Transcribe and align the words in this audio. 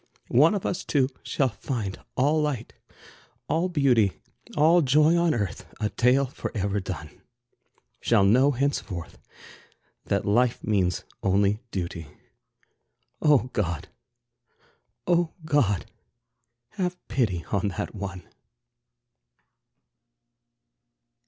One 0.29 0.55
of 0.55 0.65
us 0.65 0.83
two 0.83 1.09
shall 1.21 1.49
find 1.49 1.99
all 2.17 2.41
light, 2.41 2.73
all 3.47 3.69
beauty, 3.69 4.13
All 4.57 4.81
joy 4.81 5.15
on 5.15 5.35
earth, 5.35 5.71
a 5.79 5.89
tale 5.91 6.25
forever 6.25 6.79
done; 6.79 7.21
Shall 7.99 8.23
know 8.25 8.49
henceforth 8.49 9.19
that 10.05 10.25
life 10.25 10.63
means 10.63 11.03
only 11.21 11.59
duty. 11.69 12.07
Oh, 13.21 13.51
God! 13.53 13.89
Oh, 15.05 15.33
God! 15.45 15.85
have 16.69 16.97
pity 17.07 17.45
on 17.51 17.67
that 17.77 17.93
one. 17.93 18.23